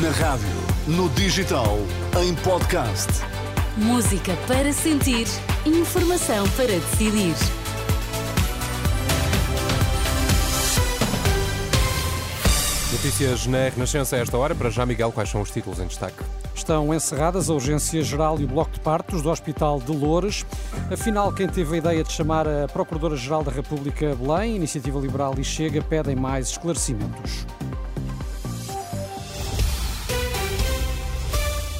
[0.00, 0.48] Na rádio,
[0.86, 1.76] no digital,
[2.18, 3.08] em podcast.
[3.76, 5.26] Música para sentir,
[5.66, 7.34] informação para decidir.
[12.90, 14.54] Notícias na Renascença a esta hora.
[14.54, 16.24] Para já, Miguel, quais são os títulos em destaque?
[16.54, 20.46] Estão encerradas a Urgência Geral e o Bloco de Partos do Hospital de Loures.
[20.90, 25.44] Afinal, quem teve a ideia de chamar a Procuradora-Geral da República Belém, Iniciativa Liberal e
[25.44, 27.44] Chega, pedem mais esclarecimentos.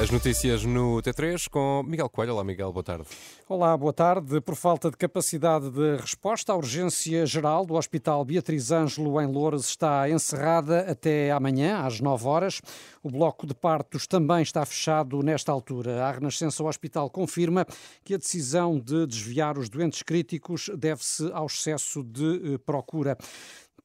[0.00, 2.32] As notícias no T3 com Miguel Coelho.
[2.32, 3.04] Olá, Miguel, boa tarde.
[3.46, 4.40] Olá, boa tarde.
[4.40, 9.66] Por falta de capacidade de resposta, a urgência geral do Hospital Beatriz Ângelo em Loures
[9.66, 12.62] está encerrada até amanhã, às 9 horas.
[13.02, 16.02] O bloco de partos também está fechado nesta altura.
[16.06, 17.66] A Renascença, hospital confirma
[18.02, 23.18] que a decisão de desviar os doentes críticos deve-se ao excesso de eh, procura.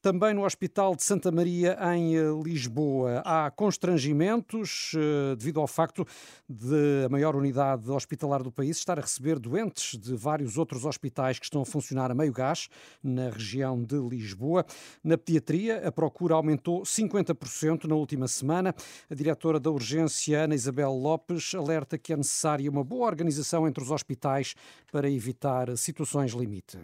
[0.06, 6.06] Também no Hospital de Santa Maria, em eh, Lisboa, há constrangimentos eh, devido ao facto
[6.48, 11.40] de a maior unidade hospitalar do país estar a receber doentes de vários outros hospitais
[11.40, 12.68] que estão a funcionar a meio gás
[13.02, 14.64] na região de Lisboa.
[15.02, 18.72] Na pediatria, a procura aumentou 50% na última semana.
[19.10, 23.82] A diretora da urgência, Ana Isabel Lopes, alerta que é necessária uma boa organização entre
[23.82, 24.54] os hospitais
[24.92, 26.78] para evitar situações limite.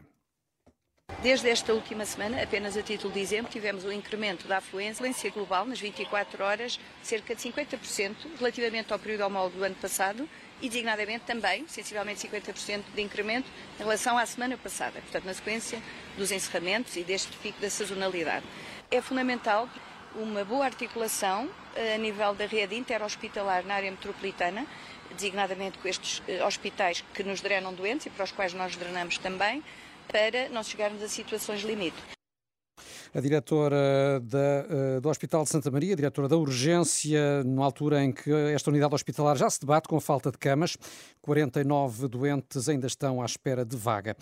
[1.21, 5.65] Desde esta última semana, apenas a título de exemplo, tivemos um incremento da afluência global
[5.65, 10.29] nas 24 horas, cerca de 50% relativamente ao período homólogo do ano passado
[10.61, 15.81] e, designadamente, também, sensivelmente 50% de incremento em relação à semana passada, portanto, na sequência
[16.17, 18.45] dos encerramentos e deste pico da sazonalidade.
[18.91, 19.69] É fundamental
[20.15, 24.67] uma boa articulação eh, a nível da rede interhospitalar na área metropolitana,
[25.15, 29.19] designadamente com estes eh, hospitais que nos drenam doentes e para os quais nós drenamos
[29.19, 29.63] também,
[30.13, 31.97] para não chegarmos a situações limite
[33.15, 38.11] a diretora da, eh, do Hospital de Santa Maria, diretora da Urgência, numa altura em
[38.11, 40.77] que esta unidade hospitalar já se debate com a falta de camas.
[41.21, 44.17] 49 doentes ainda estão à espera de vaga.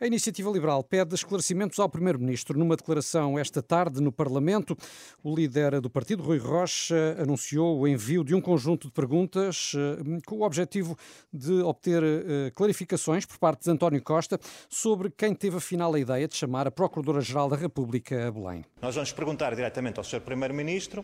[0.00, 2.56] A Iniciativa Liberal pede esclarecimentos ao Primeiro-Ministro.
[2.58, 4.76] Numa declaração esta tarde no Parlamento,
[5.24, 10.20] o líder do partido, Rui Rocha, anunciou o envio de um conjunto de perguntas eh,
[10.24, 10.96] com o objetivo
[11.32, 14.38] de obter eh, clarificações por parte de António Costa
[14.68, 18.64] sobre quem teve afinal a ideia de chamar a Procuradora-Geral da República Belém.
[18.82, 20.20] Nós vamos perguntar diretamente ao Sr.
[20.20, 21.02] Primeiro-Ministro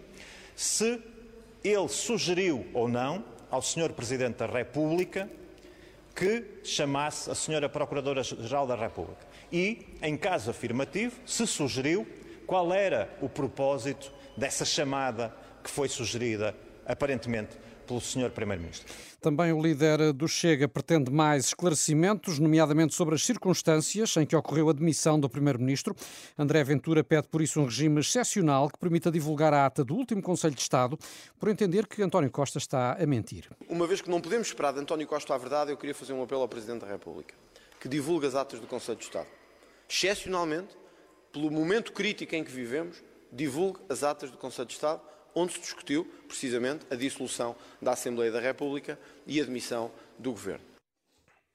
[0.54, 1.00] se
[1.65, 3.93] ele sugeriu ou não ao Sr.
[3.94, 5.31] Presidente da República
[6.15, 7.71] que chamasse a Sra.
[7.71, 9.26] Procuradora-Geral da República.
[9.50, 12.06] E, em caso afirmativo, se sugeriu
[12.47, 15.34] qual era o propósito dessa chamada
[15.65, 16.54] que foi sugerida,
[16.84, 17.56] aparentemente,
[17.92, 18.30] pelo Sr.
[18.30, 18.91] Primeiro-Ministro.
[19.20, 24.70] Também o líder do Chega pretende mais esclarecimentos, nomeadamente sobre as circunstâncias em que ocorreu
[24.70, 25.94] a demissão do Primeiro-Ministro.
[26.38, 30.22] André Ventura pede por isso um regime excepcional que permita divulgar a ata do último
[30.22, 30.98] Conselho de Estado,
[31.38, 33.50] por entender que António Costa está a mentir.
[33.69, 36.22] Uma vez que não podemos esperar de António Costa a verdade, eu queria fazer um
[36.22, 37.34] apelo ao Presidente da República,
[37.78, 39.28] que divulgue as atas do Conselho de Estado.
[39.88, 40.76] Excepcionalmente,
[41.30, 45.60] pelo momento crítico em que vivemos, divulgue as atas do Conselho de Estado onde se
[45.60, 50.72] discutiu precisamente a dissolução da Assembleia da República e a demissão do Governo.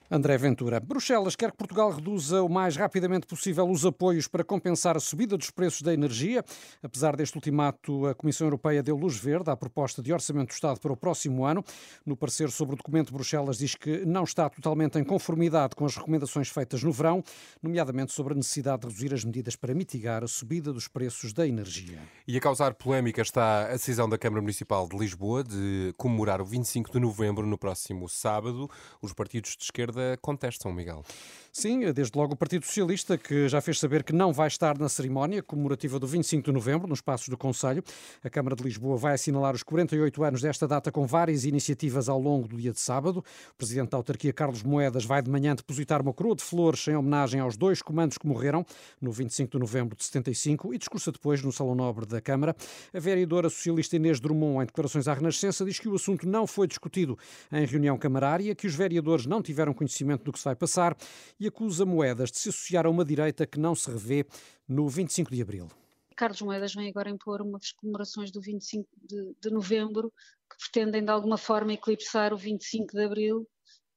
[0.09, 0.79] André Ventura.
[0.79, 5.35] Bruxelas quer que Portugal reduza o mais rapidamente possível os apoios para compensar a subida
[5.35, 6.45] dos preços da energia.
[6.81, 10.79] Apesar deste ultimato, a Comissão Europeia deu luz verde à proposta de orçamento do Estado
[10.79, 11.61] para o próximo ano.
[12.05, 15.97] No parecer sobre o documento, Bruxelas diz que não está totalmente em conformidade com as
[15.97, 17.21] recomendações feitas no verão,
[17.61, 21.45] nomeadamente sobre a necessidade de reduzir as medidas para mitigar a subida dos preços da
[21.45, 21.99] energia.
[22.25, 26.45] E a causar polémica está a decisão da Câmara Municipal de Lisboa de comemorar o
[26.45, 28.69] 25 de novembro no próximo sábado.
[29.01, 31.03] Os partidos de esquerda esquerda contestam, Miguel.
[31.51, 34.87] Sim, desde logo o Partido Socialista, que já fez saber que não vai estar na
[34.87, 37.83] cerimónia comemorativa do 25 de novembro, nos Passos do Conselho.
[38.23, 42.19] A Câmara de Lisboa vai assinalar os 48 anos desta data com várias iniciativas ao
[42.19, 43.23] longo do dia de sábado.
[43.53, 46.95] O Presidente da autarquia, Carlos Moedas, vai de manhã depositar uma coroa de flores em
[46.95, 48.63] homenagem aos dois comandos que morreram
[49.01, 52.55] no 25 de novembro de 75 e discursa depois no Salão Nobre da Câmara.
[52.93, 56.67] A vereadora socialista Inês Drummond, em declarações à Renascença, diz que o assunto não foi
[56.67, 57.17] discutido
[57.51, 59.86] em reunião camarária, que os vereadores não tiveram conhecimento
[60.23, 60.95] do que se vai passar
[61.39, 64.25] e acusa Moedas de se associar a uma direita que não se revê
[64.67, 65.67] no 25 de abril.
[66.15, 70.11] Carlos Moedas vem agora impor umas comemorações do 25 de, de novembro
[70.49, 73.47] que pretendem de alguma forma eclipsar o 25 de abril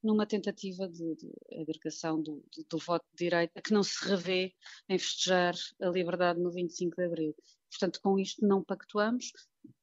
[0.02, 4.54] numa tentativa de, de agregação do, do, voto de direita que não se revê
[4.88, 7.34] em festejar a liberdade no 25 de abril.
[7.70, 9.32] Portanto, com isto não pactuamos,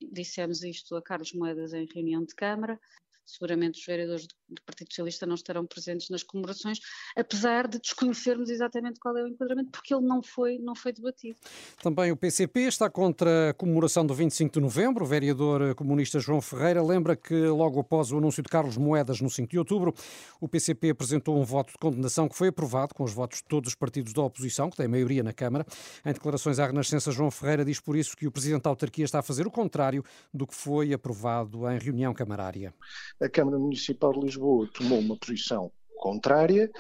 [0.02, 2.80] dissemos isto a Carlos Moedas em reunião de Câmara,
[3.28, 6.80] seguramente os vereadores do Partido Socialista não estarão presentes nas comemorações,
[7.16, 11.38] apesar de desconhecermos exatamente qual é o enquadramento, porque ele não foi, não foi debatido.
[11.82, 15.04] Também o PCP está contra a comemoração do 25 de novembro.
[15.04, 19.30] O vereador comunista João Ferreira lembra que logo após o anúncio de Carlos Moedas no
[19.30, 19.94] 5 de outubro,
[20.40, 23.70] o PCP apresentou um voto de condenação que foi aprovado com os votos de todos
[23.70, 25.66] os partidos da oposição, que têm maioria na Câmara.
[26.06, 29.20] Em declarações à Renascença, João Ferreira diz por isso que o Presidente da Autarquia está
[29.20, 30.04] a fazer o contrário
[30.34, 32.74] do que foi aprovado em reunião camarária.
[33.22, 36.72] A Câmara Municipal de Lisboa tomou uma posição contrária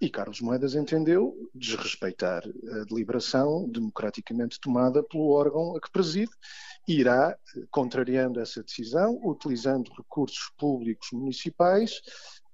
[0.00, 6.30] e Carlos Moedas entendeu desrespeitar a deliberação democraticamente tomada pelo órgão a que preside
[6.88, 7.36] e irá,
[7.70, 12.00] contrariando essa decisão, utilizando recursos públicos municipais,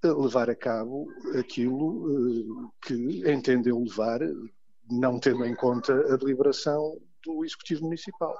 [0.03, 1.07] levar a cabo
[1.39, 4.19] aquilo eh, que entendeu levar,
[4.89, 8.37] não tendo em conta a deliberação do Executivo Municipal.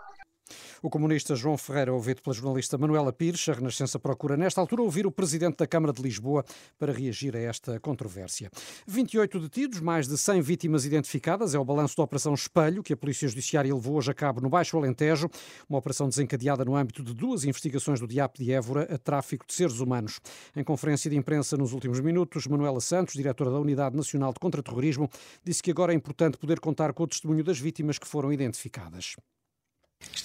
[0.82, 5.06] O comunista João Ferreira, ouvido pela jornalista Manuela Pires, a Renascença procura nesta altura ouvir
[5.06, 6.46] o presidente da Câmara de Lisboa
[6.78, 8.50] para reagir a esta controvérsia.
[8.88, 12.98] 28 detidos, mais de 100 vítimas identificadas, é o balanço da Operação Espelho, que a
[12.98, 15.30] Polícia Judiciária levou hoje a cabo no Baixo Alentejo,
[15.70, 19.54] uma operação desencadeada no âmbito de duas investigações do DIAP de Évora a tráfico de
[19.54, 20.20] seres humanos.
[20.56, 25.10] Em conferência de imprensa nos últimos minutos, Manuela Santos, diretora da Unidade Nacional de Contra-Terrorismo,
[25.44, 29.16] disse que agora é importante poder contar com o testemunho das vítimas que foram identificadas.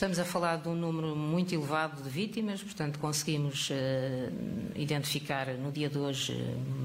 [0.02, 3.74] Estamos a falar de um número muito elevado de vítimas, portanto, conseguimos uh,
[4.74, 6.36] identificar no dia de hoje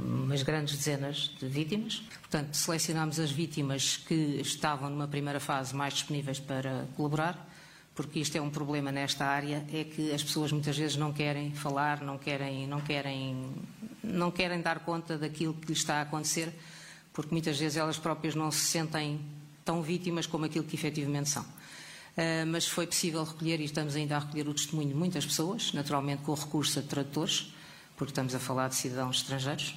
[0.05, 2.03] umas grandes dezenas de vítimas.
[2.19, 7.49] Portanto, selecionámos as vítimas que estavam numa primeira fase mais disponíveis para colaborar,
[7.95, 11.55] porque isto é um problema nesta área, é que as pessoas muitas vezes não querem
[11.55, 13.51] falar, não querem, não querem,
[14.03, 16.53] não querem dar conta daquilo que lhes está a acontecer,
[17.11, 19.19] porque muitas vezes elas próprias não se sentem
[19.65, 21.43] tão vítimas como aquilo que efetivamente são.
[22.17, 25.71] Uh, mas foi possível recolher, e estamos ainda a recolher o testemunho de muitas pessoas,
[25.73, 27.53] naturalmente com o recurso a tradutores,
[27.95, 29.75] porque estamos a falar de cidadãos estrangeiros.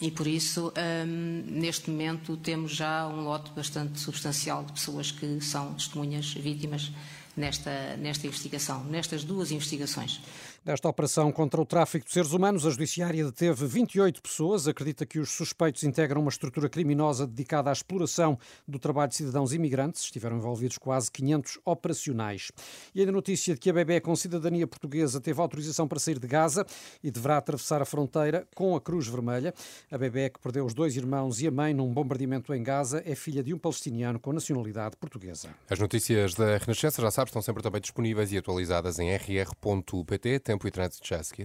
[0.00, 5.40] E por isso, um, neste momento, temos já um lote bastante substancial de pessoas que
[5.40, 6.92] são testemunhas vítimas
[7.34, 10.20] nesta, nesta investigação, nestas duas investigações.
[10.66, 14.66] Nesta operação contra o tráfico de seres humanos, a Judiciária deteve 28 pessoas.
[14.66, 18.36] Acredita que os suspeitos integram uma estrutura criminosa dedicada à exploração
[18.66, 20.02] do trabalho de cidadãos imigrantes.
[20.02, 22.50] Estiveram envolvidos quase 500 operacionais.
[22.92, 26.26] E ainda notícia de que a bebê com cidadania portuguesa teve autorização para sair de
[26.26, 26.66] Gaza
[27.00, 29.54] e deverá atravessar a fronteira com a Cruz Vermelha.
[29.88, 33.14] A bebê que perdeu os dois irmãos e a mãe num bombardamento em Gaza é
[33.14, 35.48] filha de um palestiniano com nacionalidade portuguesa.
[35.70, 40.66] As notícias da Renascença, já sabes, estão sempre também disponíveis e atualizadas em rr.pt tempo
[40.68, 41.44] e trânsito já a seguir.